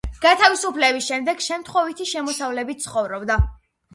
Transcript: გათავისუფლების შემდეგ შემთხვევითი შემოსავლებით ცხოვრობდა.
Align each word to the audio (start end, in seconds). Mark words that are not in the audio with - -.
გათავისუფლების 0.21 1.09
შემდეგ 1.09 1.43
შემთხვევითი 1.49 2.09
შემოსავლებით 2.13 2.81
ცხოვრობდა. 2.87 3.37